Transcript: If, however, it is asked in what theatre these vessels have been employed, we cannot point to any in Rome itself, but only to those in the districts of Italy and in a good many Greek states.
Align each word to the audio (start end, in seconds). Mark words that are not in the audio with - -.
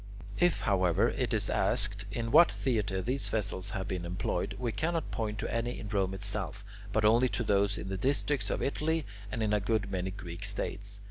If, 0.39 0.61
however, 0.61 1.09
it 1.09 1.31
is 1.31 1.47
asked 1.47 2.05
in 2.11 2.31
what 2.31 2.51
theatre 2.51 3.03
these 3.03 3.29
vessels 3.29 3.69
have 3.69 3.87
been 3.87 4.03
employed, 4.03 4.55
we 4.57 4.71
cannot 4.71 5.11
point 5.11 5.37
to 5.37 5.53
any 5.53 5.77
in 5.79 5.89
Rome 5.89 6.15
itself, 6.15 6.65
but 6.91 7.05
only 7.05 7.29
to 7.29 7.43
those 7.43 7.77
in 7.77 7.87
the 7.89 7.97
districts 7.97 8.49
of 8.49 8.63
Italy 8.63 9.05
and 9.31 9.43
in 9.43 9.53
a 9.53 9.59
good 9.59 9.91
many 9.91 10.09
Greek 10.09 10.43
states. 10.43 10.99